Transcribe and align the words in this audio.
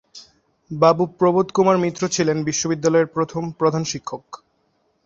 বাবু 0.71 1.03
প্রবোধ 1.19 1.47
কুমার 1.51 1.77
মিত্র 1.77 2.03
ছিলেন 2.07 2.37
বিদ্যালয়ের 2.67 3.07
প্রথম 3.07 3.43
প্রধান 3.51 3.83
শিক্ষক। 3.83 4.23